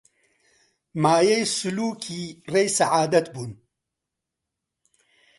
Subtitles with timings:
[1.03, 3.51] مایەی سولووکی ڕێی سەعادەت بوون